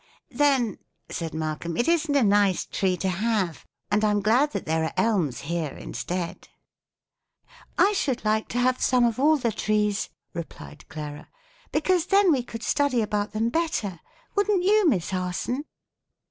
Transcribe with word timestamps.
"Then," 0.31 0.79
said 1.11 1.31
Malcolm, 1.31 1.77
"it 1.77 1.87
isn't 1.87 2.15
a 2.15 2.23
nice 2.23 2.65
tree 2.65 2.97
to 2.97 3.07
have, 3.07 3.67
and 3.91 4.03
I'm 4.03 4.19
glad 4.19 4.49
that 4.51 4.65
there 4.65 4.83
are 4.83 4.93
elms 4.97 5.41
here 5.41 5.69
instead." 5.77 6.47
"I 7.77 7.93
should 7.93 8.25
like 8.25 8.47
to 8.47 8.57
have 8.57 8.81
some 8.81 9.05
of 9.05 9.19
all 9.19 9.37
the 9.37 9.51
trees," 9.51 10.09
replied 10.33 10.89
Clara, 10.89 11.29
"because 11.71 12.07
then 12.07 12.31
we 12.31 12.41
could 12.41 12.63
study 12.63 13.03
about 13.03 13.33
them 13.33 13.49
better. 13.49 13.99
Wouldn't 14.35 14.63
you, 14.63 14.89
Miss 14.89 15.11
Harson?" 15.11 15.65